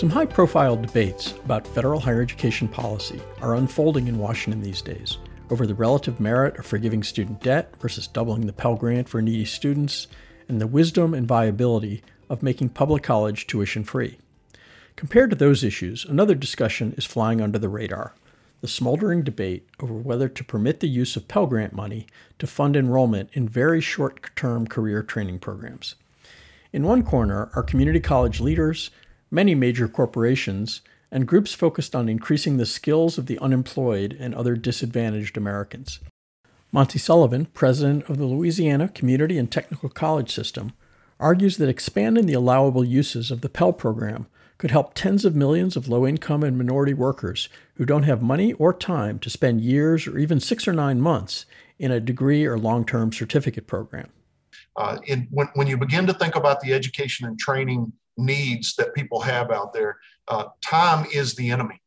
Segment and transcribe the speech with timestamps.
[0.00, 5.18] Some high profile debates about federal higher education policy are unfolding in Washington these days
[5.50, 9.44] over the relative merit of forgiving student debt versus doubling the Pell Grant for needy
[9.44, 10.06] students,
[10.48, 14.16] and the wisdom and viability of making public college tuition free.
[14.96, 18.14] Compared to those issues, another discussion is flying under the radar
[18.62, 22.06] the smoldering debate over whether to permit the use of Pell Grant money
[22.38, 25.94] to fund enrollment in very short term career training programs.
[26.72, 28.90] In one corner are community college leaders,
[29.30, 30.80] many major corporations,
[31.10, 36.00] and groups focused on increasing the skills of the unemployed and other disadvantaged Americans.
[36.72, 40.72] Monty Sullivan, president of the Louisiana Community and Technical College System,
[41.18, 44.26] argues that expanding the allowable uses of the Pell program
[44.56, 48.52] could help tens of millions of low income and minority workers who don't have money
[48.54, 51.46] or time to spend years or even six or nine months
[51.78, 54.10] in a degree or long term certificate program.
[54.76, 58.94] Uh, in, when, when you begin to think about the education and training needs that
[58.94, 61.80] people have out there, uh, time is the enemy.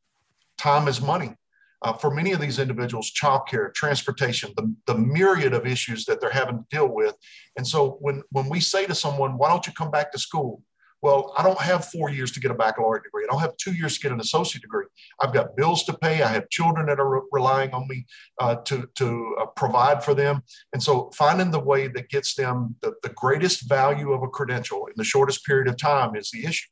[0.58, 1.36] Time is money.
[1.82, 6.30] Uh, for many of these individuals, childcare, transportation, the, the myriad of issues that they're
[6.30, 7.16] having to deal with.
[7.58, 10.64] And so when, when we say to someone, why don't you come back to school?
[11.04, 13.26] Well, I don't have four years to get a baccalaureate degree.
[13.26, 14.86] I don't have two years to get an associate degree.
[15.20, 16.24] I've got bills to pay.
[16.24, 18.06] I have children that are re- relying on me
[18.40, 20.42] uh, to, to uh, provide for them.
[20.72, 24.86] And so finding the way that gets them the, the greatest value of a credential
[24.88, 26.70] in the shortest period of time is the issue.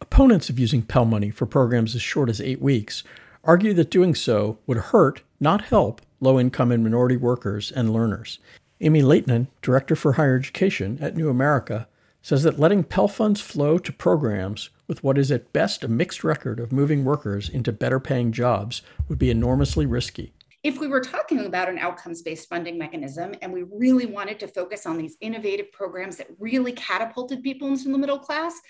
[0.00, 3.04] Opponents of using Pell money for programs as short as eight weeks
[3.44, 8.38] argue that doing so would hurt, not help, low income and minority workers and learners.
[8.80, 11.86] Amy Laitinen, Director for Higher Education at New America,
[12.28, 16.22] says that letting Pell funds flow to programs with what is at best a mixed
[16.22, 20.34] record of moving workers into better paying jobs would be enormously risky.
[20.62, 24.46] If we were talking about an outcomes based funding mechanism and we really wanted to
[24.46, 28.60] focus on these innovative programs that really catapulted people into the middle class,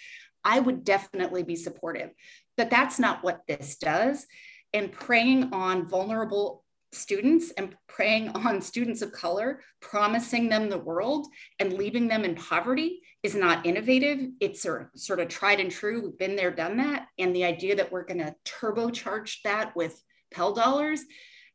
[0.44, 2.10] I would definitely be supportive.
[2.56, 4.24] But that's not what this does.
[4.72, 6.62] And preying on vulnerable
[6.92, 11.26] students and preying on students of color, promising them the world
[11.58, 14.20] and leaving them in poverty is not innovative.
[14.40, 16.02] It's sort of tried and true.
[16.02, 17.08] We've been there, done that.
[17.18, 21.02] And the idea that we're going to turbocharge that with Pell dollars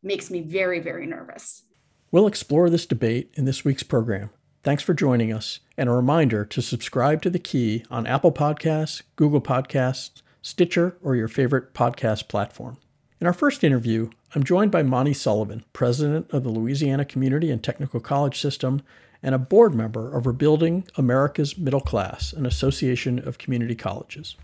[0.01, 1.63] makes me very, very nervous.
[2.11, 4.29] We'll explore this debate in this week's program.
[4.61, 9.01] Thanks for joining us, and a reminder to subscribe to The Key on Apple Podcasts,
[9.15, 12.77] Google Podcasts, Stitcher, or your favorite podcast platform.
[13.19, 17.63] In our first interview, I'm joined by Monty Sullivan, president of the Louisiana Community and
[17.63, 18.81] Technical College System
[19.21, 24.35] and a board member of Rebuilding America's Middle Class, an association of community colleges.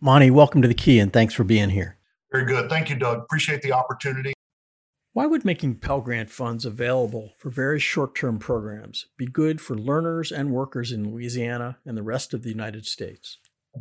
[0.00, 1.96] Monty, welcome to the Key and thanks for being here.
[2.30, 2.70] Very good.
[2.70, 3.18] Thank you, Doug.
[3.18, 4.32] Appreciate the opportunity.
[5.12, 9.76] Why would making Pell Grant funds available for very short term programs be good for
[9.76, 13.38] learners and workers in Louisiana and the rest of the United States?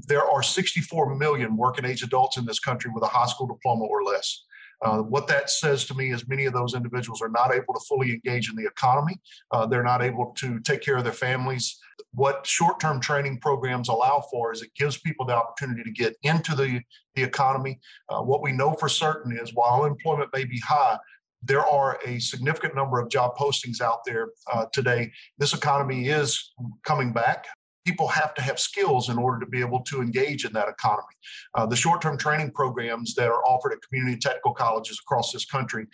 [0.07, 3.85] There are 64 million working age adults in this country with a high school diploma
[3.85, 4.43] or less.
[4.81, 7.79] Uh, what that says to me is many of those individuals are not able to
[7.87, 9.19] fully engage in the economy.
[9.51, 11.79] Uh, they're not able to take care of their families.
[12.13, 16.15] What short term training programs allow for is it gives people the opportunity to get
[16.23, 16.81] into the,
[17.15, 17.79] the economy.
[18.09, 20.97] Uh, what we know for certain is while unemployment may be high,
[21.43, 25.11] there are a significant number of job postings out there uh, today.
[25.37, 26.53] This economy is
[26.83, 27.47] coming back
[27.89, 31.15] people have to have skills in order to be able to engage in that economy.
[31.55, 35.45] Uh, the short term training programs that are offered at community technical colleges across this
[35.45, 35.87] country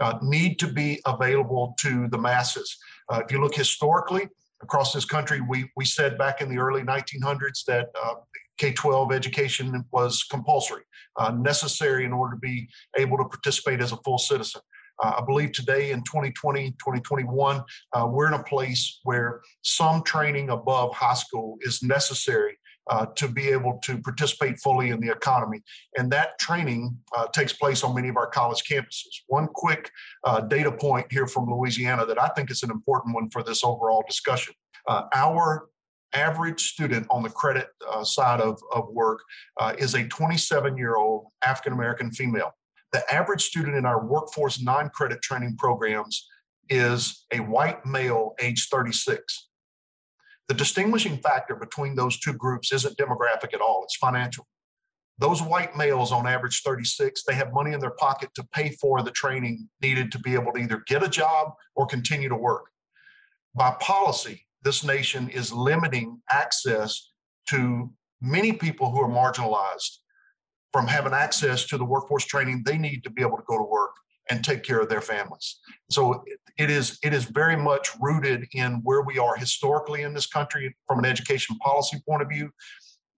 [0.00, 2.78] uh, need to be available to the masses.
[3.10, 4.26] Uh, if you look historically
[4.62, 8.14] across this country, we, we said back in the early 1900s that uh,
[8.56, 10.84] K 12 education was compulsory,
[11.16, 14.62] uh, necessary in order to be able to participate as a full citizen.
[15.02, 20.50] Uh, I believe today in 2020, 2021, uh, we're in a place where some training
[20.50, 22.58] above high school is necessary
[22.90, 25.62] uh, to be able to participate fully in the economy.
[25.96, 29.22] And that training uh, takes place on many of our college campuses.
[29.28, 29.90] One quick
[30.24, 33.62] uh, data point here from Louisiana that I think is an important one for this
[33.62, 34.54] overall discussion.
[34.88, 35.68] Uh, our
[36.12, 37.68] average student on the credit
[38.02, 39.20] side of, of work
[39.78, 42.52] is a 27 year old African American female
[42.92, 46.28] the average student in our workforce non credit training programs
[46.68, 49.48] is a white male age 36.
[50.48, 54.46] The distinguishing factor between those two groups isn't demographic at all, it's financial.
[55.18, 59.02] Those white males, on average 36, they have money in their pocket to pay for
[59.02, 62.64] the training needed to be able to either get a job or continue to work.
[63.54, 67.12] By policy, this nation is limiting access
[67.50, 69.98] to many people who are marginalized
[70.72, 73.64] from having access to the workforce training they need to be able to go to
[73.64, 73.90] work
[74.30, 75.58] and take care of their families.
[75.90, 76.24] So
[76.58, 80.76] it is it is very much rooted in where we are historically in this country
[80.86, 82.50] from an education policy point of view.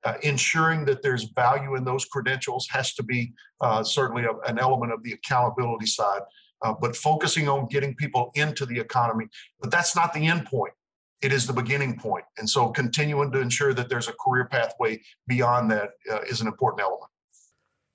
[0.04, 4.58] uh, ensuring that there's value in those credentials has to be uh, certainly a, an
[4.58, 6.20] element of the accountability side.
[6.62, 9.26] Uh, but focusing on getting people into the economy,
[9.60, 10.72] but that's not the end point.
[11.20, 12.24] It is the beginning point.
[12.38, 16.46] And so continuing to ensure that there's a career pathway beyond that uh, is an
[16.46, 17.10] important element.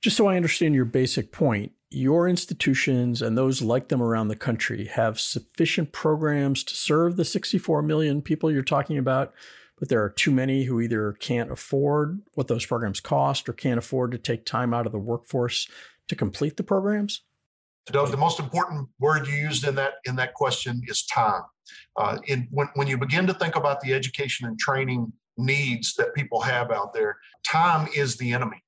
[0.01, 4.35] Just so I understand your basic point, your institutions and those like them around the
[4.35, 9.33] country have sufficient programs to serve the 64 million people you're talking about,
[9.77, 13.79] but there are too many who either can't afford what those programs cost or can't
[13.79, 15.67] afford to take time out of the workforce
[16.07, 17.23] to complete the programs?
[17.87, 21.41] Doug, the most important word you used in that in that question is time.
[21.97, 26.13] Uh, in, when, when you begin to think about the education and training needs that
[26.13, 27.17] people have out there,
[27.47, 28.61] time is the enemy.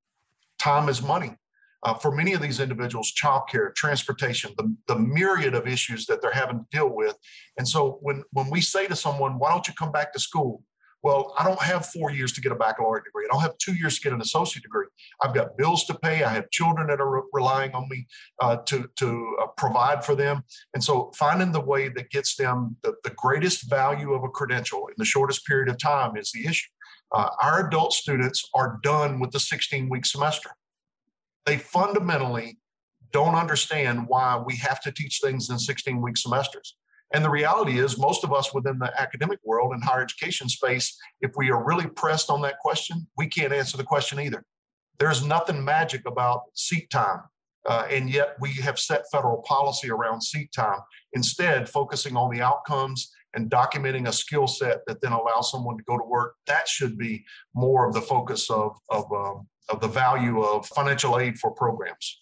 [0.62, 1.36] Time is money
[1.84, 6.32] uh, for many of these individuals, childcare, transportation, the, the myriad of issues that they're
[6.32, 7.18] having to deal with.
[7.58, 10.64] And so when, when we say to someone, why don't you come back to school?
[11.04, 13.26] Well, I don't have four years to get a baccalaureate degree.
[13.26, 14.86] I don't have two years to get an associate degree.
[15.20, 16.24] I've got bills to pay.
[16.24, 18.06] I have children that are re- relying on me
[18.40, 20.44] uh, to, to uh, provide for them.
[20.76, 24.88] And so finding the way that gets them the, the greatest value of a credential
[24.90, 26.70] in the shortest period of time is the issue.
[27.14, 30.52] Uh, our adult students are done with the 16 week semester
[31.46, 32.58] they fundamentally
[33.12, 36.78] don't understand why we have to teach things in 16 week semesters.
[37.14, 40.98] And the reality is, most of us within the academic world and higher education space,
[41.20, 44.46] if we are really pressed on that question, we can't answer the question either.
[44.98, 47.22] There's nothing magic about seat time.
[47.68, 50.80] Uh, and yet we have set federal policy around seat time,
[51.14, 55.84] instead, focusing on the outcomes and documenting a skill set that then allows someone to
[55.84, 56.36] go to work.
[56.48, 57.24] That should be
[57.54, 62.18] more of the focus of, of um, of the value of financial aid for programs.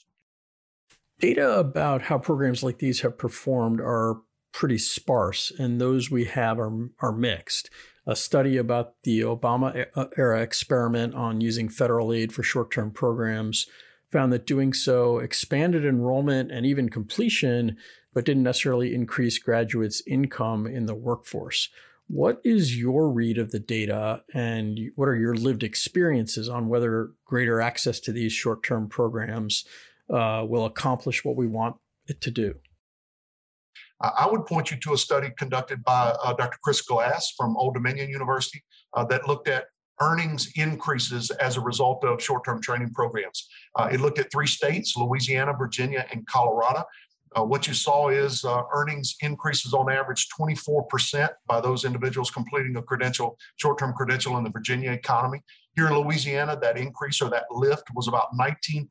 [1.19, 4.17] Data about how programs like these have performed are
[4.51, 7.69] pretty sparse, and those we have are, are mixed.
[8.05, 12.91] A study about the Obama uh, era experiment on using federal aid for short term
[12.91, 13.67] programs
[14.11, 17.77] found that doing so expanded enrollment and even completion,
[18.13, 21.69] but didn't necessarily increase graduates' income in the workforce.
[22.07, 27.11] What is your read of the data and what are your lived experiences on whether
[27.25, 29.63] greater access to these short term programs
[30.09, 31.75] uh, will accomplish what we want
[32.07, 32.55] it to do?
[34.01, 36.57] I would point you to a study conducted by uh, Dr.
[36.63, 38.63] Chris Glass from Old Dominion University
[38.93, 39.65] uh, that looked at
[40.01, 43.49] earnings increases as a result of short term training programs.
[43.75, 46.83] Uh, it looked at three states Louisiana, Virginia, and Colorado.
[47.37, 52.75] Uh, what you saw is uh, earnings increases on average 24% by those individuals completing
[52.77, 55.41] a credential, short-term credential in the Virginia economy.
[55.75, 58.87] Here in Louisiana, that increase or that lift was about 19%.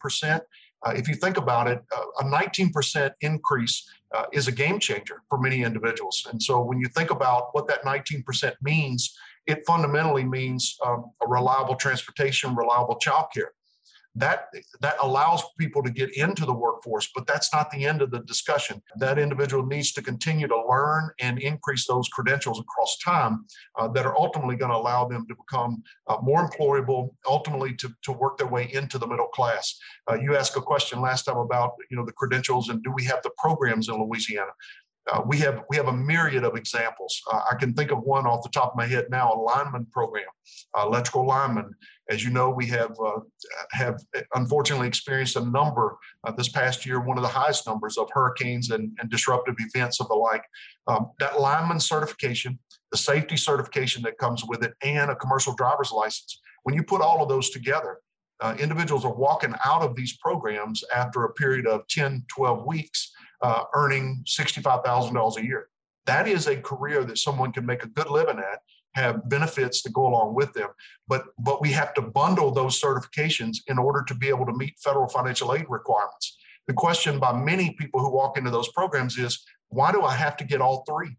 [0.87, 5.23] Uh, if you think about it, uh, a 19% increase uh, is a game changer
[5.29, 6.27] for many individuals.
[6.31, 11.27] And so when you think about what that 19% means, it fundamentally means um, a
[11.27, 13.49] reliable transportation, reliable childcare
[14.19, 14.47] that
[14.81, 18.21] that allows people to get into the workforce but that's not the end of the
[18.21, 18.83] discussion.
[18.97, 23.45] That individual needs to continue to learn and increase those credentials across time
[23.79, 27.93] uh, that are ultimately going to allow them to become uh, more employable ultimately to,
[28.03, 29.79] to work their way into the middle class.
[30.11, 33.05] Uh, you asked a question last time about you know the credentials and do we
[33.05, 34.53] have the programs in louisiana
[35.11, 37.21] uh, we have we have a myriad of examples.
[37.33, 39.87] Uh, I can think of one off the top of my head now: a lineman
[39.87, 40.27] program,
[40.77, 41.75] uh, electrical lineman.
[42.11, 43.21] As you know, we have uh,
[43.71, 44.01] have
[44.35, 48.71] unfortunately experienced a number uh, this past year, one of the highest numbers of hurricanes
[48.71, 50.45] and, and disruptive events of the like.
[50.87, 52.59] Um, that lineman certification,
[52.93, 56.41] the safety certification that comes with it, and a commercial driver's license.
[56.65, 57.99] When you put all of those together,
[58.41, 63.13] uh, individuals are walking out of these programs after a period of 10, 12 weeks
[63.43, 65.69] uh, earning $65,000 a year.
[66.07, 68.61] That is a career that someone can make a good living at,
[68.95, 70.71] have benefits to go along with them.
[71.07, 74.79] But, but we have to bundle those certifications in order to be able to meet
[74.83, 76.39] federal financial aid requirements.
[76.67, 80.37] The question by many people who walk into those programs is why do I have
[80.39, 81.17] to get all three?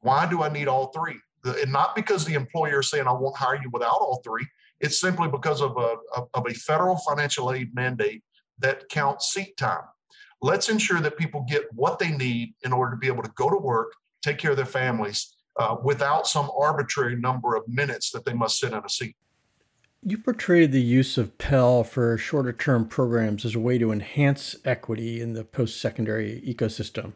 [0.00, 1.16] Why do I need all three?
[1.44, 4.46] And not because the employer is saying I won't hire you without all three.
[4.80, 5.96] It's simply because of a,
[6.34, 8.22] of a federal financial aid mandate
[8.58, 9.84] that counts seat time.
[10.42, 13.48] Let's ensure that people get what they need in order to be able to go
[13.48, 18.24] to work, take care of their families, uh, without some arbitrary number of minutes that
[18.24, 19.16] they must sit in a seat.
[20.04, 24.56] You portrayed the use of Pell for shorter term programs as a way to enhance
[24.64, 27.12] equity in the post secondary ecosystem.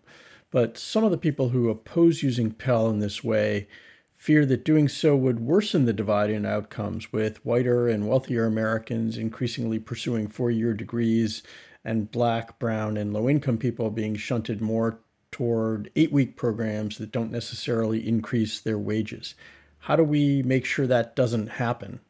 [0.52, 3.66] But some of the people who oppose using Pell in this way
[4.14, 9.18] fear that doing so would worsen the divide in outcomes, with whiter and wealthier Americans
[9.18, 11.42] increasingly pursuing four year degrees
[11.86, 14.98] and black, brown, and low income people being shunted more
[15.30, 19.36] toward eight week programs that don't necessarily increase their wages.
[19.78, 22.00] How do we make sure that doesn't happen?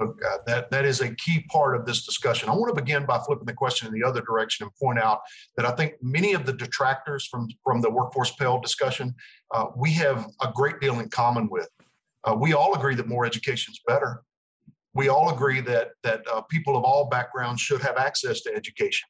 [0.00, 2.48] Look, uh, that, that is a key part of this discussion.
[2.48, 5.20] I want to begin by flipping the question in the other direction and point out
[5.58, 9.14] that I think many of the detractors from, from the workforce Pell discussion,
[9.52, 11.68] uh, we have a great deal in common with.
[12.24, 14.22] Uh, we all agree that more education is better.
[14.96, 19.06] We all agree that, that uh, people of all backgrounds should have access to education.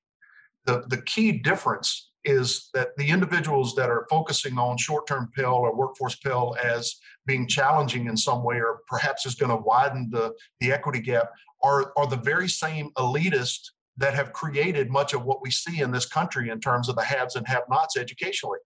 [0.65, 5.77] The, the key difference is that the individuals that are focusing on short-term Pell or
[5.77, 10.35] workforce Pell as being challenging in some way or perhaps is going to widen the,
[10.59, 11.31] the equity gap
[11.63, 15.93] are, are the very same elitists that have created much of what we see in
[15.93, 18.59] this country in terms of the haves and have-nots educationally.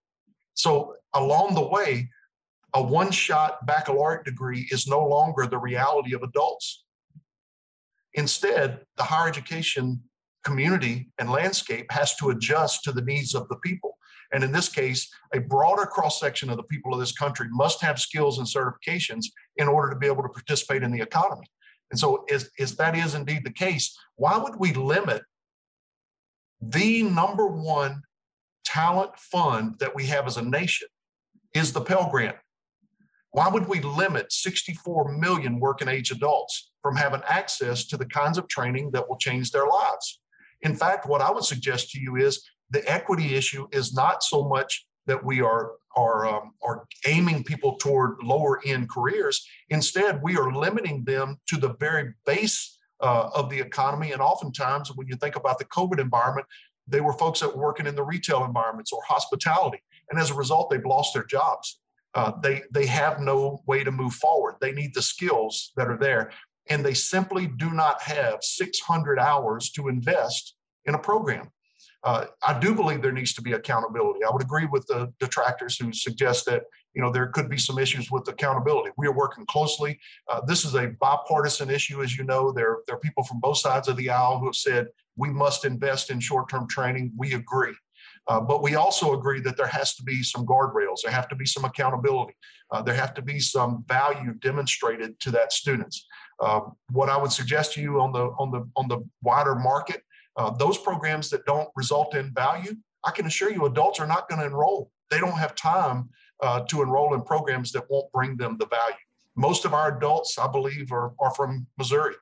[0.55, 2.09] So along the way,
[2.73, 6.83] a one-shot baccalaureate degree is no longer the reality of adults.
[8.13, 10.01] Instead, the higher education
[10.43, 13.97] community and landscape has to adjust to the needs of the people.
[14.33, 17.81] And in this case, a broader cross section of the people of this country must
[17.81, 19.25] have skills and certifications
[19.57, 21.47] in order to be able to participate in the economy.
[21.91, 25.23] And so, if, that is indeed the case, why would we limit
[26.61, 28.01] the number one
[28.63, 30.87] talent fund that we have as a nation
[31.53, 32.35] is the Pell Grant.
[33.31, 38.37] Why would we limit 64 million working age adults from having access to the kinds
[38.37, 40.19] of training that will change their lives?
[40.61, 44.47] In fact, what I would suggest to you is the equity issue is not so
[44.47, 49.45] much that we are are um, are aiming people toward lower end careers.
[49.69, 54.11] Instead, we are limiting them to the very base uh, of the economy.
[54.13, 56.47] And oftentimes, when you think about the COVID environment,
[56.87, 60.35] they were folks that were working in the retail environments or hospitality, and as a
[60.35, 61.79] result, they've lost their jobs.
[62.13, 64.55] Uh, they they have no way to move forward.
[64.59, 66.31] They need the skills that are there
[66.69, 71.51] and they simply do not have 600 hours to invest in a program.
[72.03, 74.21] Uh, I do believe there needs to be accountability.
[74.23, 76.63] I would agree with the detractors who suggest that
[76.95, 78.89] you know there could be some issues with accountability.
[78.97, 79.99] We are working closely.
[80.27, 82.51] Uh, this is a bipartisan issue, as you know.
[82.51, 85.63] There, there are people from both sides of the aisle who have said we must
[85.63, 87.11] invest in short-term training.
[87.17, 87.75] We agree.
[88.31, 90.99] Uh, but we also agree that there has to be some guardrails.
[91.03, 92.33] There have to be some accountability.
[92.71, 96.05] Uh, there have to be some value demonstrated to that students.
[96.39, 96.61] Uh,
[96.93, 100.01] what I would suggest to you on the on the on the wider market,
[100.37, 102.73] uh, those programs that don't result in value,
[103.03, 104.91] I can assure you, adults are not going to enroll.
[105.09, 106.07] They don't have time
[106.41, 109.05] uh, to enroll in programs that won't bring them the value.
[109.35, 112.15] Most of our adults, I believe, are, are from Missouri.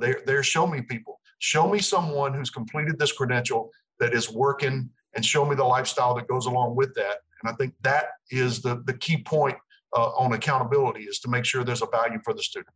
[0.00, 1.20] They're, they're show me people.
[1.40, 6.14] Show me someone who's completed this credential that is working and show me the lifestyle
[6.14, 7.18] that goes along with that.
[7.42, 9.56] And I think that is the, the key point
[9.96, 12.74] uh, on accountability is to make sure there's a value for the student.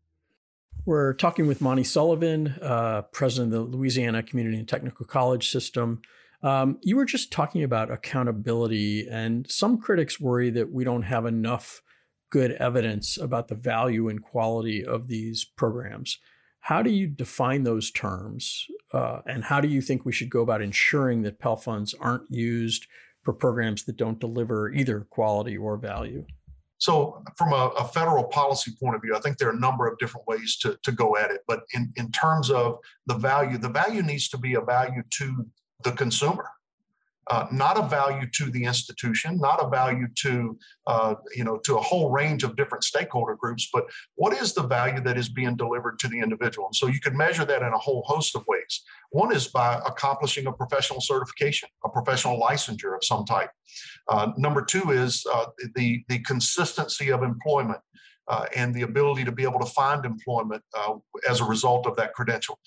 [0.86, 6.02] We're talking with Monty Sullivan, uh, president of the Louisiana Community and Technical College System.
[6.42, 11.24] Um, you were just talking about accountability, and some critics worry that we don't have
[11.24, 11.80] enough
[12.28, 16.18] good evidence about the value and quality of these programs.
[16.64, 18.66] How do you define those terms?
[18.90, 22.30] Uh, and how do you think we should go about ensuring that Pell funds aren't
[22.30, 22.86] used
[23.22, 26.24] for programs that don't deliver either quality or value?
[26.78, 29.86] So, from a, a, federal policy point of view, I think there are a number
[29.86, 31.42] of different ways to, to go at it.
[31.46, 35.46] But in, in terms of the value, the value needs to be a value to
[35.82, 36.48] the consumer
[37.28, 41.76] uh, not a value to the institution, not a value to uh, you know to
[41.76, 43.84] a whole range of different stakeholder groups, but
[44.16, 46.66] what is the value that is being delivered to the individual?
[46.66, 48.82] And so you can measure that in a whole host of ways.
[49.10, 53.50] One is by accomplishing a professional certification, a professional licensure of some type.
[54.08, 57.80] Uh, number two is uh, the the consistency of employment.
[58.26, 60.94] Uh, and the ability to be able to find employment uh,
[61.28, 62.58] as a result of that credential.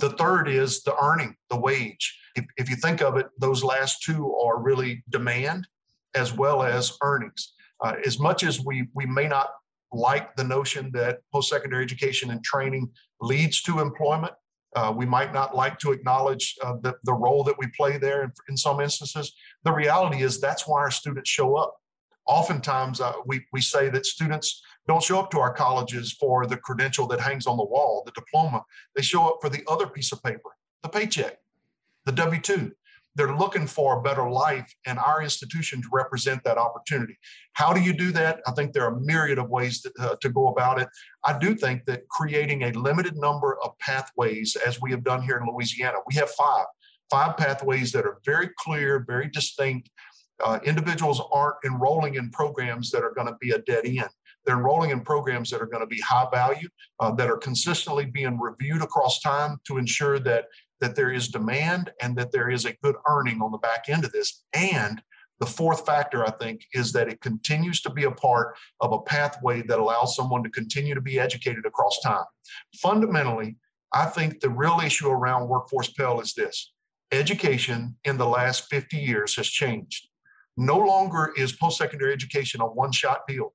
[0.00, 2.18] The third is the earning, the wage.
[2.38, 5.66] If, if you think of it, those last two are really demand
[6.14, 7.54] as well as earnings.
[7.84, 9.48] Uh, as much as we, we may not
[9.92, 12.90] like the notion that post secondary education and training
[13.20, 14.34] leads to employment,
[14.76, 18.24] uh, we might not like to acknowledge uh, the, the role that we play there
[18.24, 19.32] in, in some instances.
[19.64, 21.74] The reality is that's why our students show up.
[22.26, 26.58] Oftentimes, uh, we, we say that students don't show up to our colleges for the
[26.58, 28.62] credential that hangs on the wall, the diploma.
[28.94, 30.50] They show up for the other piece of paper,
[30.82, 31.38] the paycheck,
[32.08, 32.72] the W 2.
[33.16, 37.18] They're looking for a better life, and our institutions represent that opportunity.
[37.52, 38.40] How do you do that?
[38.46, 40.88] I think there are a myriad of ways to, uh, to go about it.
[41.24, 45.36] I do think that creating a limited number of pathways, as we have done here
[45.36, 46.64] in Louisiana, we have five,
[47.10, 49.90] five pathways that are very clear, very distinct.
[50.42, 54.08] Uh, individuals aren't enrolling in programs that are going to be a dead end.
[54.46, 56.68] They're enrolling in programs that are going to be high value,
[57.00, 60.46] uh, that are consistently being reviewed across time to ensure that
[60.80, 64.04] that there is demand and that there is a good earning on the back end
[64.04, 64.44] of this.
[64.54, 65.02] And
[65.40, 69.00] The fourth factor, I think, is that it continues to be a part of a
[69.00, 72.24] pathway that allows someone to continue to be educated across time.
[72.82, 73.56] Fundamentally,
[73.92, 76.72] I think the real issue around Workforce Pell is this
[77.10, 80.08] education in the last 50 years has changed.
[80.56, 83.54] No longer is post secondary education a one shot deal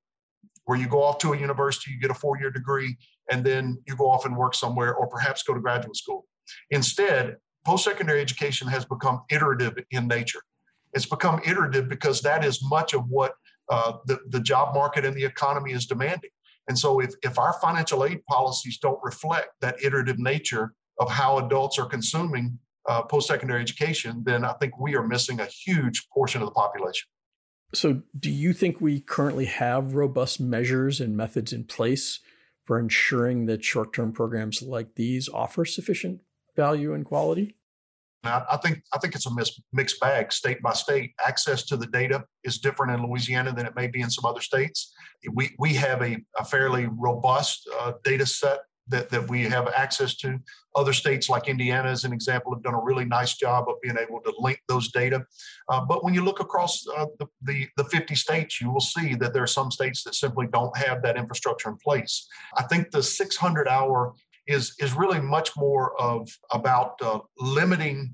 [0.66, 2.98] where you go off to a university, you get a four year degree,
[3.30, 6.26] and then you go off and work somewhere or perhaps go to graduate school.
[6.72, 10.42] Instead, post secondary education has become iterative in nature.
[10.94, 13.34] It's become iterative because that is much of what
[13.70, 16.30] uh, the, the job market and the economy is demanding.
[16.68, 21.40] And so, if, if our financial aid policies don't reflect that iterative nature of how
[21.40, 22.58] adults are consuming
[22.88, 26.54] uh, post secondary education, then I think we are missing a huge portion of the
[26.54, 27.08] population.
[27.74, 32.20] So, do you think we currently have robust measures and methods in place
[32.66, 36.22] for ensuring that short term programs like these offer sufficient
[36.56, 37.56] value and quality?
[38.26, 39.32] I think I think it's a
[39.74, 41.12] mixed bag, state by state.
[41.26, 44.40] Access to the data is different in Louisiana than it may be in some other
[44.40, 44.94] states.
[45.34, 50.16] We we have a, a fairly robust uh, data set that, that we have access
[50.18, 50.40] to.
[50.76, 53.98] Other states, like Indiana, as an example, have done a really nice job of being
[53.98, 55.26] able to link those data.
[55.70, 59.16] Uh, but when you look across uh, the, the, the 50 states, you will see
[59.16, 62.28] that there are some states that simply don't have that infrastructure in place.
[62.58, 64.14] I think the 600 hour
[64.48, 68.14] is, is really much more of about uh, limiting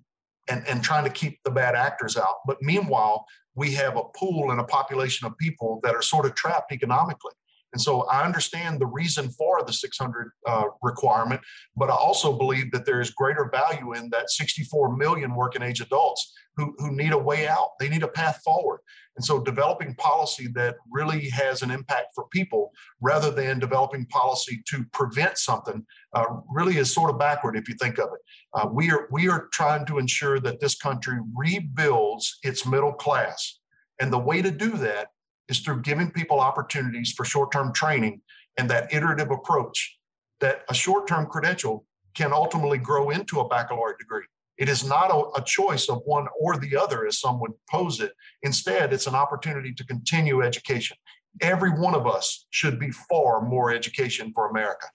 [0.50, 2.38] and, and trying to keep the bad actors out.
[2.45, 6.36] But meanwhile, we have a pool and a population of people that are sort of
[6.36, 7.33] trapped economically.
[7.74, 11.42] And so I understand the reason for the 600 uh, requirement,
[11.76, 15.80] but I also believe that there is greater value in that 64 million working age
[15.80, 17.72] adults who, who need a way out.
[17.80, 18.80] They need a path forward.
[19.16, 22.72] And so developing policy that really has an impact for people
[23.02, 27.76] rather than developing policy to prevent something uh, really is sort of backward if you
[27.76, 28.22] think of it.
[28.54, 33.60] Uh, we, are, we are trying to ensure that this country rebuilds its middle class.
[34.02, 35.10] And the way to do that
[35.50, 38.22] is through giving people opportunities for short term training
[38.58, 39.98] and that iterative approach
[40.39, 44.24] that a short term credential can ultimately grow into a baccalaureate degree.
[44.57, 48.01] It is not a, a, choice of one or the other, as some would pose
[48.01, 48.12] it.
[48.44, 50.98] Instead, it's an opportunity to continue education.
[51.42, 54.88] Every one of us should be far more education for America.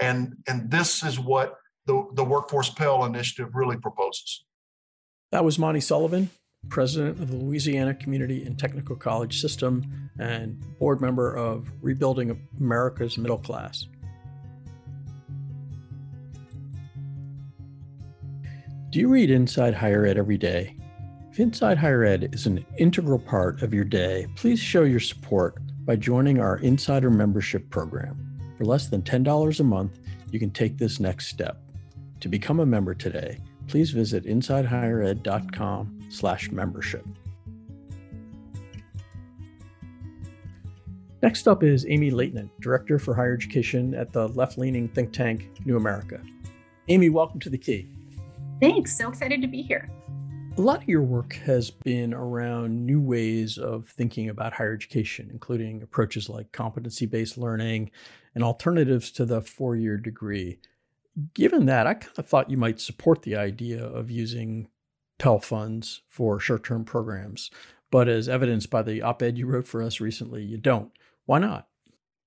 [0.00, 4.44] And, and this is what the, the Workforce Pell Initiative really proposes.
[5.30, 6.30] That was Monty Sullivan,
[6.68, 13.18] president of the Louisiana Community and Technical College System and board member of Rebuilding America's
[13.18, 13.86] Middle Class.
[18.90, 20.74] Do you read Inside Higher Ed every day?
[21.30, 25.58] If Inside Higher Ed is an integral part of your day, please show your support
[25.84, 28.16] by joining our Insider Membership Program.
[28.56, 29.98] For less than $10 a month,
[30.30, 31.60] you can take this next step.
[32.20, 37.06] To become a member today, please visit insidehighered.com slash membership.
[41.22, 45.76] Next up is Amy Laitinen, Director for Higher Education at the left-leaning think tank New
[45.76, 46.20] America.
[46.88, 47.88] Amy, welcome to the Key.
[48.60, 48.96] Thanks.
[48.96, 49.90] So excited to be here.
[50.56, 55.28] A lot of your work has been around new ways of thinking about higher education,
[55.30, 57.90] including approaches like competency based learning
[58.34, 60.58] and alternatives to the four year degree.
[61.34, 64.68] Given that, I kind of thought you might support the idea of using
[65.18, 67.50] Pell funds for short term programs.
[67.90, 70.90] But as evidenced by the op ed you wrote for us recently, you don't.
[71.24, 71.68] Why not?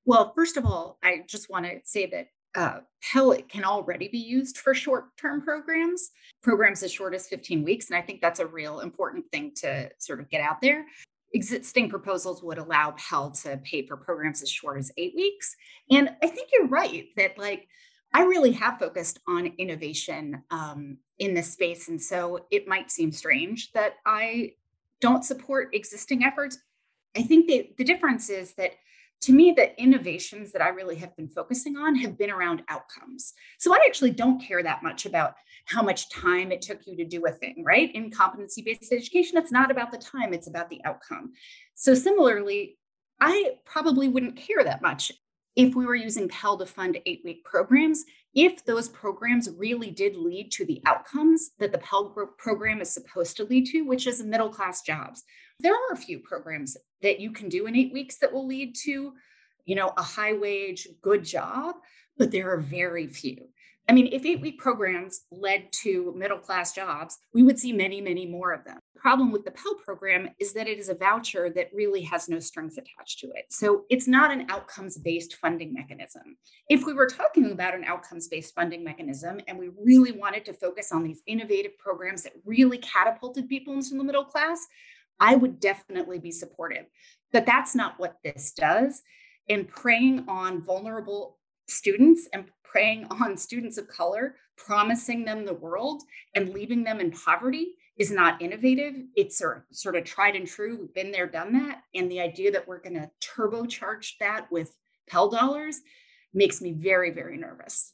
[0.06, 4.18] Well, first of all, I just want to say that uh, Pell can already be
[4.18, 7.90] used for short term programs, programs as short as 15 weeks.
[7.90, 10.86] And I think that's a real important thing to sort of get out there.
[11.34, 15.56] Existing proposals would allow Pell to pay for programs as short as eight weeks.
[15.92, 17.68] And I think you're right that, like,
[18.14, 21.90] I really have focused on innovation um, in this space.
[21.90, 24.54] And so it might seem strange that I
[25.00, 26.58] don't support existing efforts.
[27.16, 28.72] I think that the difference is that
[29.22, 33.34] to me, the innovations that I really have been focusing on have been around outcomes.
[33.58, 35.34] So I actually don't care that much about
[35.66, 37.94] how much time it took you to do a thing, right?
[37.94, 41.34] In competency based education, it's not about the time, it's about the outcome.
[41.76, 42.78] So similarly,
[43.20, 45.12] I probably wouldn't care that much
[45.56, 50.16] if we were using Pell to fund eight week programs, if those programs really did
[50.16, 54.22] lead to the outcomes that the Pell program is supposed to lead to, which is
[54.24, 55.24] middle class jobs.
[55.60, 58.76] There are a few programs that you can do in eight weeks that will lead
[58.84, 59.14] to,
[59.66, 61.76] you know, a high wage, good job,
[62.18, 63.38] but there are very few.
[63.90, 68.02] I mean, if eight week programs led to middle class jobs, we would see many,
[68.02, 68.78] many more of them.
[69.00, 72.40] Problem with the Pell program is that it is a voucher that really has no
[72.40, 73.46] strings attached to it.
[73.50, 76.36] So it's not an outcomes based funding mechanism.
[76.70, 80.54] If we were talking about an outcomes based funding mechanism and we really wanted to
[80.54, 84.68] focus on these innovative programs that really catapulted people into the middle class,
[85.18, 86.86] I would definitely be supportive.
[87.32, 89.02] But that's not what this does.
[89.48, 91.38] And preying on vulnerable
[91.70, 96.04] students and preying on students of color, promising them the world
[96.36, 98.96] and leaving them in poverty is not innovative.
[99.16, 100.78] It's sort of tried and true.
[100.80, 101.84] We've been there, done that.
[101.94, 104.76] And the idea that we're going to turbocharge that with
[105.08, 105.82] Pell dollars
[106.34, 107.94] makes me very, very nervous.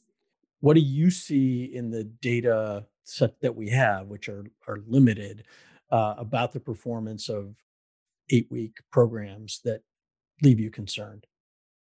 [0.60, 5.44] What do you see in the data set that we have, which are, are limited,
[5.90, 7.56] uh, about the performance of
[8.30, 9.82] eight week programs that
[10.40, 11.26] leave you concerned?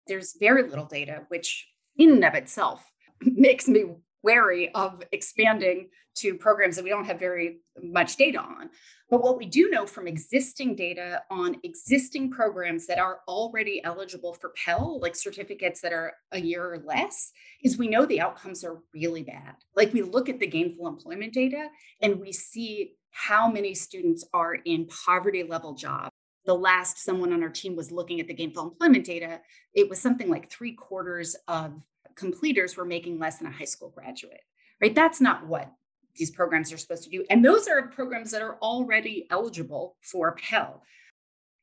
[0.07, 2.83] There's very little data, which in and of itself
[3.21, 3.85] makes me
[4.23, 8.69] wary of expanding to programs that we don't have very much data on.
[9.09, 14.33] But what we do know from existing data on existing programs that are already eligible
[14.33, 17.31] for Pell, like certificates that are a year or less,
[17.63, 19.55] is we know the outcomes are really bad.
[19.75, 21.67] Like we look at the gainful employment data
[22.01, 26.11] and we see how many students are in poverty level jobs.
[26.45, 29.41] The last someone on our team was looking at the gainful employment data,
[29.73, 31.73] it was something like three quarters of
[32.15, 34.41] completers were making less than a high school graduate,
[34.81, 34.95] right?
[34.95, 35.71] That's not what
[36.15, 37.25] these programs are supposed to do.
[37.29, 40.83] And those are programs that are already eligible for Pell.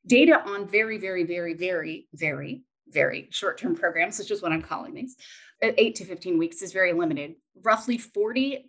[0.05, 4.61] Data on very, very, very, very, very, very short term programs, which is what I'm
[4.61, 5.15] calling these,
[5.61, 7.35] eight to 15 weeks is very limited.
[7.61, 8.63] Roughly 40%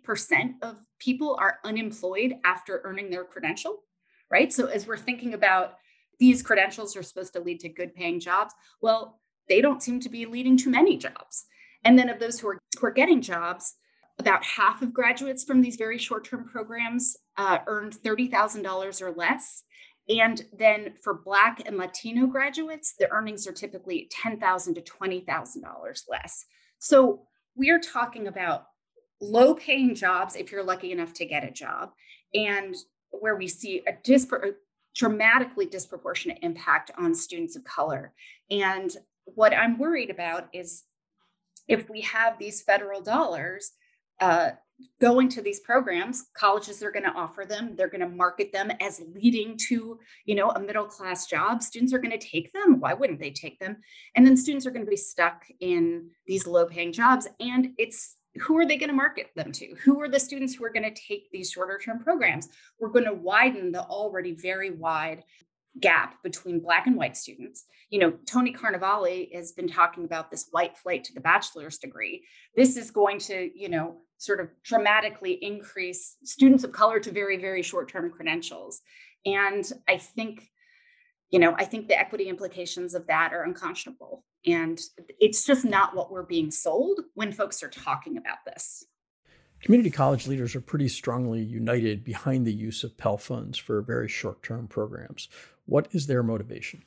[0.61, 3.83] of people are unemployed after earning their credential,
[4.29, 4.51] right?
[4.51, 5.75] So as we're thinking about
[6.19, 10.09] these credentials are supposed to lead to good paying jobs, well, they don't seem to
[10.09, 11.45] be leading to many jobs.
[11.83, 13.75] And then of those who are, who are getting jobs,
[14.19, 19.63] about half of graduates from these very short term programs uh, earned $30,000 or less.
[20.09, 26.45] And then for Black and Latino graduates, the earnings are typically $10,000 to $20,000 less.
[26.79, 27.23] So
[27.55, 28.65] we are talking about
[29.21, 31.91] low paying jobs if you're lucky enough to get a job,
[32.33, 32.75] and
[33.11, 34.55] where we see a dispar-
[34.95, 38.13] dramatically disproportionate impact on students of color.
[38.49, 40.83] And what I'm worried about is
[41.67, 43.71] if we have these federal dollars
[44.19, 44.51] uh,
[44.99, 48.71] going to these programs colleges are going to offer them they're going to market them
[48.81, 51.61] as leading to you know a middle class job.
[51.61, 52.79] Students are going to take them.
[52.79, 53.77] Why wouldn't they take them?
[54.15, 58.17] And then students are going to be stuck in these low paying jobs and it's
[58.39, 59.75] who are they going to market them to?
[59.83, 62.47] Who are the students who are going to take these shorter term programs?
[62.79, 65.23] We're going to widen the already very wide
[65.79, 67.65] gap between black and white students.
[67.89, 72.25] You know tony carnevale has been talking about this white flight to the bachelor's degree.
[72.55, 77.37] This is going to you know sort of dramatically increase students of color to very
[77.37, 78.81] very short term credentials.
[79.25, 80.49] And i think
[81.29, 84.23] you know i think the equity implications of that are unconscionable.
[84.45, 84.79] And
[85.19, 88.85] it's just not what we're being sold when folks are talking about this
[89.63, 94.09] Community college leaders are pretty strongly united behind the use of Pell funds for very
[94.09, 95.29] short term programs.
[95.65, 96.83] What is their motivation?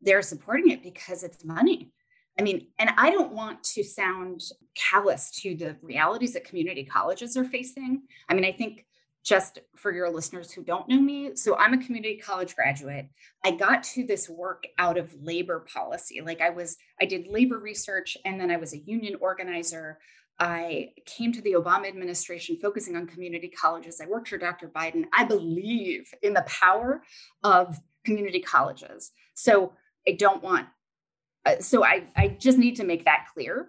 [0.00, 1.92] They're supporting it because it's money.
[2.38, 4.42] I mean, and I don't want to sound
[4.74, 8.02] callous to the realities that community colleges are facing.
[8.28, 8.86] I mean, I think
[9.22, 13.06] just for your listeners who don't know me, so I'm a community college graduate.
[13.44, 16.20] I got to this work out of labor policy.
[16.22, 19.98] Like I was, I did labor research and then I was a union organizer.
[20.42, 24.00] I came to the Obama administration focusing on community colleges.
[24.02, 24.66] I worked for Dr.
[24.66, 25.04] Biden.
[25.16, 27.04] I believe in the power
[27.44, 29.12] of community colleges.
[29.34, 29.74] So
[30.06, 30.66] I don't want,
[31.46, 33.68] uh, so I, I just need to make that clear.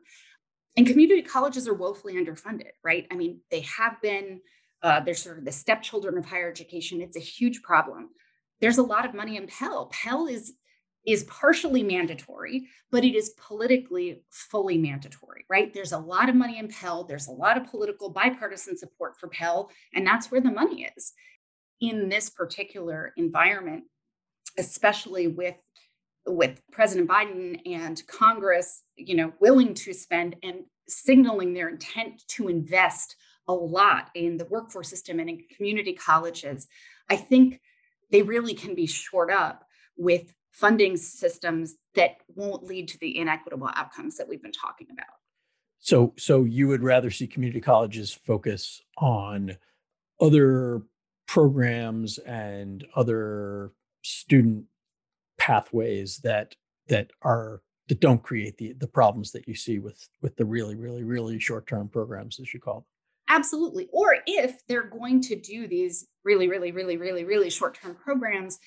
[0.75, 3.05] And community colleges are woefully underfunded, right?
[3.11, 4.41] I mean, they have been,
[4.81, 7.01] uh, they're sort of the stepchildren of higher education.
[7.01, 8.09] It's a huge problem.
[8.61, 9.91] There's a lot of money in Pell.
[9.93, 10.53] Pell is
[11.05, 15.73] is partially mandatory, but it is politically fully mandatory, right?
[15.73, 17.03] There's a lot of money in Pell.
[17.03, 21.13] There's a lot of political bipartisan support for Pell, and that's where the money is.
[21.81, 23.83] In this particular environment,
[24.57, 25.55] especially with
[26.25, 32.47] with President Biden and Congress, you know, willing to spend and signaling their intent to
[32.47, 33.17] invest
[33.49, 36.67] a lot in the workforce system and in community colleges,
[37.09, 37.59] I think
[38.09, 39.65] they really can be shored up
[39.97, 45.05] with funding systems that won't lead to the inequitable outcomes that we've been talking about.
[45.79, 49.57] So, so you would rather see community colleges focus on
[50.21, 50.83] other
[51.27, 53.71] programs and other
[54.03, 54.65] student
[55.37, 56.55] pathways that
[56.87, 60.75] that are that don't create the the problems that you see with with the really
[60.75, 62.85] really really short term programs as you call them
[63.29, 67.95] absolutely or if they're going to do these really really really really really short term
[67.95, 68.59] programs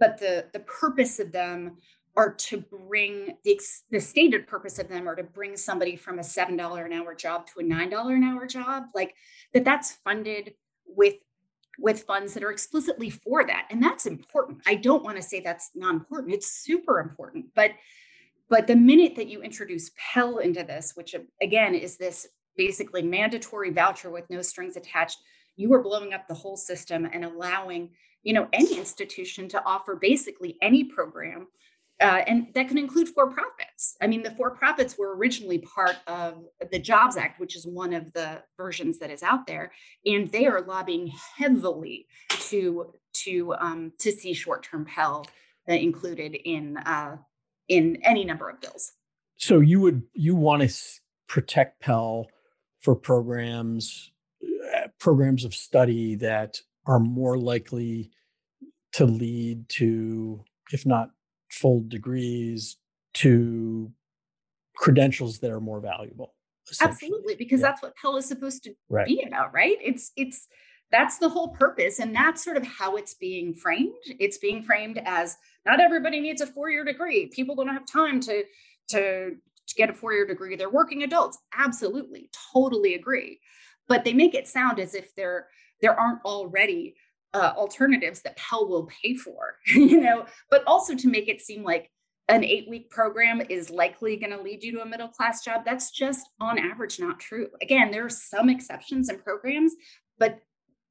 [0.00, 1.76] but the the purpose of them
[2.16, 3.60] are to bring the,
[3.90, 7.14] the stated purpose of them are to bring somebody from a seven dollar an hour
[7.14, 9.14] job to a nine dollar an hour job like
[9.54, 10.54] that that's funded
[10.86, 11.14] with
[11.78, 13.66] with funds that are explicitly for that.
[13.70, 14.60] And that's important.
[14.66, 16.34] I don't want to say that's not important.
[16.34, 17.46] It's super important.
[17.54, 17.72] But
[18.48, 23.70] but the minute that you introduce Pell into this, which again is this basically mandatory
[23.70, 25.18] voucher with no strings attached,
[25.56, 27.90] you are blowing up the whole system and allowing
[28.22, 31.48] you know any institution to offer basically any program
[32.00, 33.96] uh, and that can include for profits.
[34.00, 37.92] I mean, the for profits were originally part of the Jobs Act, which is one
[37.92, 39.72] of the versions that is out there,
[40.06, 42.06] and they are lobbying heavily
[42.48, 45.26] to to um, to see short term Pell
[45.68, 47.16] uh, included in uh,
[47.68, 48.92] in any number of bills.
[49.36, 50.74] So you would you want to
[51.28, 52.28] protect Pell
[52.80, 54.10] for programs
[54.42, 58.10] uh, programs of study that are more likely
[58.92, 61.10] to lead to, if not
[61.50, 62.76] full degrees
[63.14, 63.90] to
[64.76, 66.34] credentials that are more valuable.
[66.80, 67.68] Absolutely, because yeah.
[67.68, 69.06] that's what Pell is supposed to right.
[69.06, 69.76] be about, right?
[69.80, 70.46] It's it's
[70.92, 73.94] that's the whole purpose, and that's sort of how it's being framed.
[74.18, 77.26] It's being framed as not everybody needs a four-year degree.
[77.26, 78.44] People don't have time to
[78.90, 79.30] to
[79.66, 80.56] to get a four-year degree.
[80.56, 81.38] They're working adults.
[81.56, 83.40] Absolutely, totally agree.
[83.88, 85.48] But they make it sound as if there
[85.82, 86.94] there aren't already
[87.34, 91.62] uh, alternatives that Pell will pay for, you know, but also to make it seem
[91.62, 91.90] like
[92.28, 95.62] an eight week program is likely going to lead you to a middle class job.
[95.64, 97.48] That's just on average not true.
[97.60, 99.74] Again, there are some exceptions and programs,
[100.18, 100.38] but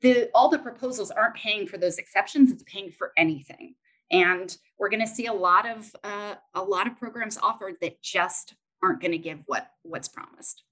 [0.02, 2.52] the all the proposals aren't paying for those exceptions.
[2.52, 3.76] It's paying for anything,
[4.12, 8.02] and we're going to see a lot of uh, a lot of programs offered that
[8.02, 10.64] just aren't going to give what what's promised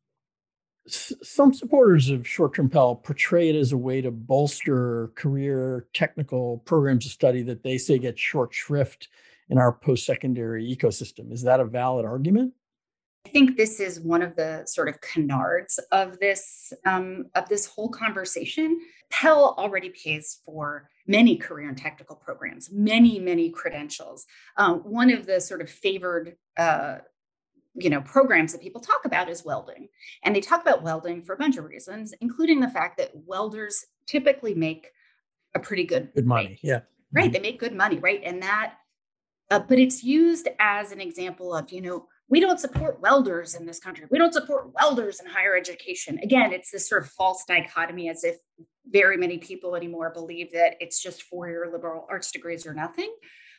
[0.87, 7.05] some supporters of short-term Pell portray it as a way to bolster career technical programs
[7.05, 9.09] of study that they say get short shrift
[9.49, 11.31] in our post-secondary ecosystem.
[11.31, 12.53] Is that a valid argument?
[13.25, 17.65] I think this is one of the sort of canards of this um, of this
[17.65, 18.79] whole conversation.
[19.09, 24.25] Pell already pays for many career and technical programs, many many credentials.
[24.55, 26.99] Uh, one of the sort of favored uh,
[27.77, 29.87] you know programs that people talk about is welding.
[30.23, 33.85] And they talk about welding for a bunch of reasons including the fact that welders
[34.05, 34.91] typically make
[35.55, 36.59] a pretty good good money rate.
[36.63, 36.79] yeah.
[37.13, 37.33] Right mm-hmm.
[37.33, 38.21] they make good money right?
[38.23, 38.75] And that
[39.49, 43.65] uh, but it's used as an example of you know we don't support welders in
[43.65, 44.05] this country.
[44.11, 46.19] We don't support welders in higher education.
[46.23, 48.37] Again it's this sort of false dichotomy as if
[48.89, 53.13] very many people anymore believe that it's just four-year liberal arts degrees or nothing.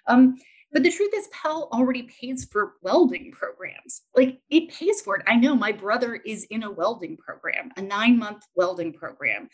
[0.07, 0.39] Um,
[0.73, 4.03] but the truth is, Pell already pays for welding programs.
[4.15, 5.25] Like it pays for it.
[5.27, 9.49] I know my brother is in a welding program, a nine month welding program.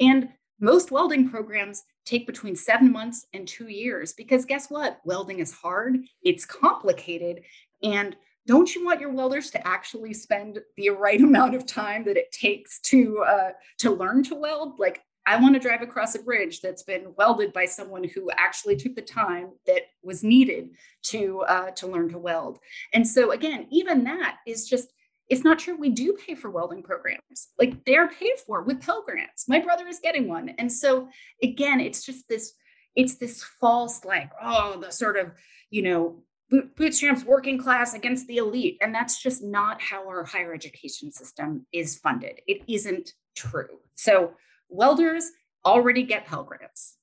[0.00, 5.00] And most welding programs take between seven months and two years because guess what?
[5.04, 7.42] Welding is hard, it's complicated.
[7.82, 12.16] And don't you want your welders to actually spend the right amount of time that
[12.16, 14.78] it takes to uh, to learn to weld?
[14.78, 18.76] Like I want to drive across a bridge that's been welded by someone who actually
[18.76, 20.70] took the time that was needed
[21.04, 22.58] to uh, to learn to weld.
[22.94, 24.92] And so again, even that is just
[25.28, 25.76] it's not true.
[25.76, 27.48] We do pay for welding programs.
[27.58, 29.48] Like they're paid for with Pell Grants.
[29.48, 30.50] My brother is getting one.
[30.50, 31.08] And so
[31.42, 32.52] again, it's just this,
[32.94, 35.32] it's this false, like, oh, the sort of,
[35.70, 38.78] you know, boot, bootstraps working class against the elite.
[38.80, 42.40] And that's just not how our higher education system is funded.
[42.46, 43.80] It isn't true.
[43.96, 44.34] So
[44.68, 45.30] welders
[45.64, 46.96] already get Pell Grants.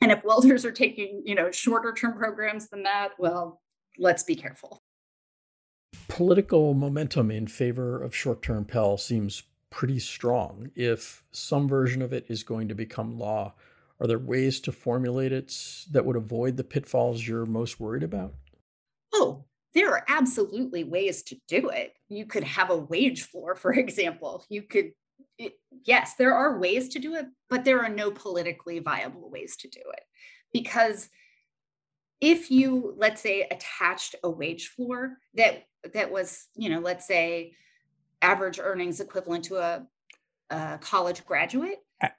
[0.00, 3.62] And if welders are taking, you know, shorter term programs than that, well,
[3.98, 4.82] let's be careful.
[6.08, 10.70] Political momentum in favor of short term Pell seems pretty strong.
[10.74, 13.54] If some version of it is going to become law,
[14.00, 15.54] are there ways to formulate it
[15.90, 18.34] that would avoid the pitfalls you're most worried about?
[19.14, 21.94] Oh, there are absolutely ways to do it.
[22.08, 24.44] You could have a wage floor, for example.
[24.48, 24.92] You could
[25.38, 29.56] it, yes, there are ways to do it, but there are no politically viable ways
[29.56, 30.02] to do it.
[30.52, 31.08] Because
[32.20, 37.52] if you, let's say, attached a wage floor that that was, you know, let's say
[38.22, 39.86] average earnings equivalent to a,
[40.50, 41.78] a college graduate.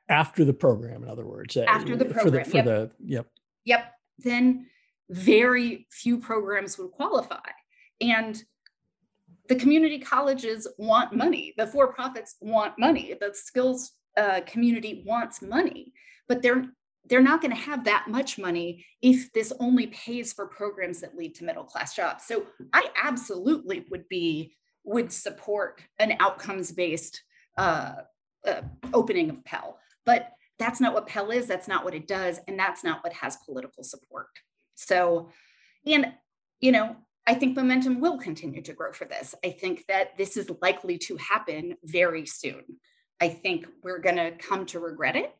[0.10, 1.58] After the program, in other words.
[1.58, 2.26] Uh, After the program.
[2.26, 2.66] For the, for yep.
[2.66, 3.28] the yep.
[3.66, 3.94] Yep.
[4.20, 4.68] Then
[5.10, 7.50] very few programs would qualify.
[8.02, 8.42] And
[9.48, 11.54] the community colleges want money.
[11.58, 13.16] The for-profits want money.
[13.20, 15.94] The skills uh, community wants money.
[16.28, 16.66] But they're
[17.10, 21.16] they're not going to have that much money if this only pays for programs that
[21.16, 22.26] lead to middle class jobs.
[22.26, 27.22] So i absolutely would be would support an outcomes based
[27.58, 27.94] uh,
[28.46, 28.62] uh,
[28.94, 29.80] opening of pell.
[30.06, 33.14] But that's not what pell is that's not what it does and that's not what
[33.14, 34.28] has political support.
[34.76, 35.30] So
[35.86, 36.14] and
[36.60, 36.96] you know
[37.28, 39.36] I think momentum will continue to grow for this.
[39.46, 42.64] I think that this is likely to happen very soon.
[43.20, 45.36] I think we're going to come to regret it.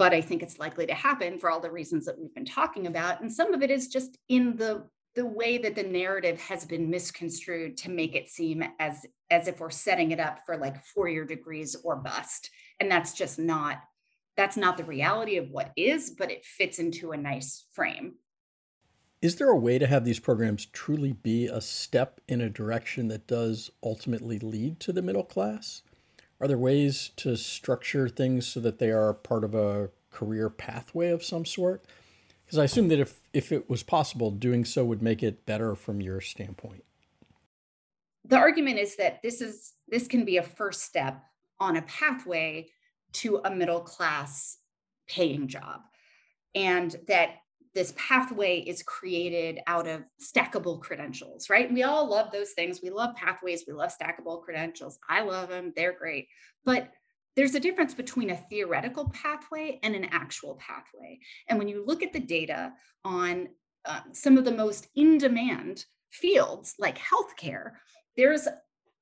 [0.00, 2.86] but I think it's likely to happen for all the reasons that we've been talking
[2.86, 3.20] about.
[3.20, 6.88] And some of it is just in the the way that the narrative has been
[6.88, 11.26] misconstrued to make it seem as as if we're setting it up for like four-year
[11.26, 12.48] degrees or bust.
[12.80, 13.78] And that's just not
[14.38, 18.14] that's not the reality of what is, but it fits into a nice frame.
[19.22, 23.08] Is there a way to have these programs truly be a step in a direction
[23.08, 25.82] that does ultimately lead to the middle class?
[26.40, 31.10] Are there ways to structure things so that they are part of a career pathway
[31.10, 31.84] of some sort?
[32.46, 35.74] Because I assume that if, if it was possible, doing so would make it better
[35.74, 36.84] from your standpoint.
[38.24, 41.22] The argument is that this is this can be a first step
[41.58, 42.68] on a pathway
[43.12, 44.58] to a middle class
[45.08, 45.82] paying job.
[46.54, 47.36] And that
[47.74, 51.72] this pathway is created out of stackable credentials, right?
[51.72, 52.80] We all love those things.
[52.82, 54.98] We love pathways, we love stackable credentials.
[55.08, 56.28] I love them, they're great.
[56.64, 56.90] But
[57.36, 61.20] there's a difference between a theoretical pathway and an actual pathway.
[61.48, 62.72] And when you look at the data
[63.04, 63.48] on
[63.84, 67.72] uh, some of the most in demand fields like healthcare,
[68.16, 68.48] there's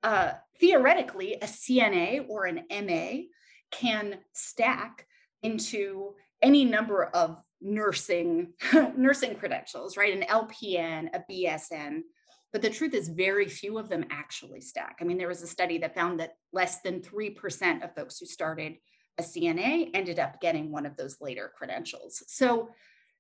[0.03, 3.23] uh, theoretically a CNA or an MA
[3.71, 5.07] can stack
[5.43, 8.53] into any number of nursing
[8.97, 10.16] nursing credentials, right?
[10.16, 12.01] An LPN, a BSN.
[12.53, 14.99] But the truth is, very few of them actually stack.
[15.01, 18.27] I mean, there was a study that found that less than 3% of folks who
[18.27, 18.77] started
[19.18, 22.23] a CNA ended up getting one of those later credentials.
[22.29, 22.71] So,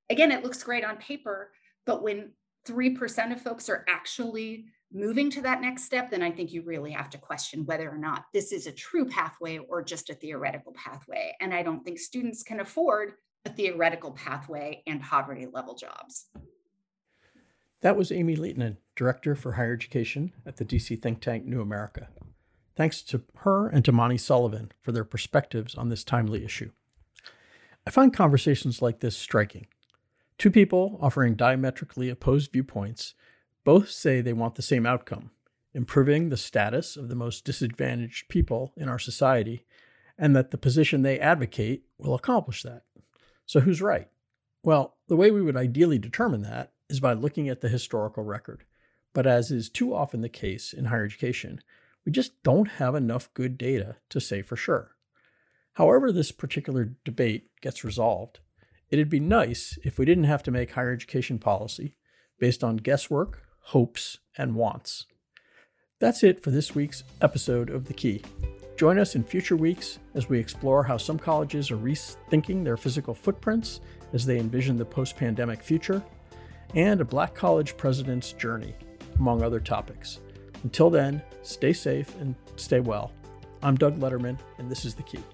[0.08, 1.50] again, it looks great on paper,
[1.84, 2.32] but when
[2.66, 6.92] 3% of folks are actually moving to that next step, then I think you really
[6.92, 10.72] have to question whether or not this is a true pathway or just a theoretical
[10.72, 11.34] pathway.
[11.40, 13.12] And I don't think students can afford
[13.44, 16.26] a theoretical pathway and poverty level jobs.
[17.80, 22.08] That was Amy Laitinen, Director for Higher Education at the DC think tank New America.
[22.76, 26.70] Thanks to her and to Monty Sullivan for their perspectives on this timely issue.
[27.86, 29.66] I find conversations like this striking.
[30.36, 33.14] Two people offering diametrically opposed viewpoints
[33.64, 35.30] both say they want the same outcome
[35.74, 39.64] improving the status of the most disadvantaged people in our society,
[40.18, 42.82] and that the position they advocate will accomplish that.
[43.48, 44.08] So, who's right?
[44.62, 48.64] Well, the way we would ideally determine that is by looking at the historical record.
[49.14, 51.62] But as is too often the case in higher education,
[52.04, 54.96] we just don't have enough good data to say for sure.
[55.72, 58.40] However, this particular debate gets resolved,
[58.90, 61.96] it'd be nice if we didn't have to make higher education policy
[62.38, 65.06] based on guesswork, hopes, and wants.
[66.00, 68.22] That's it for this week's episode of The Key.
[68.78, 73.12] Join us in future weeks as we explore how some colleges are rethinking their physical
[73.12, 73.80] footprints
[74.12, 76.00] as they envision the post pandemic future,
[76.76, 78.76] and a Black college president's journey,
[79.18, 80.20] among other topics.
[80.62, 83.10] Until then, stay safe and stay well.
[83.64, 85.24] I'm Doug Lederman, and this is The Key.